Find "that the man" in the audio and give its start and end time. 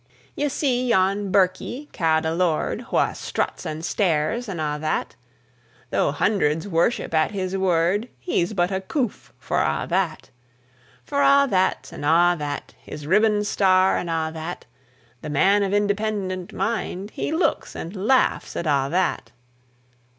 14.33-15.61